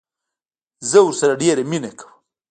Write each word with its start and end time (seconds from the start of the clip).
زه 0.89 0.97
ورسره 1.05 1.33
ډيره 1.41 1.63
مينه 1.71 1.91
کوم 1.99 2.13